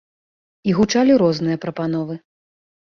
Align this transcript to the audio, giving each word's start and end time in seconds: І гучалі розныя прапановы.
І 0.69 0.75
гучалі 0.79 1.19
розныя 1.25 1.57
прапановы. 1.69 2.15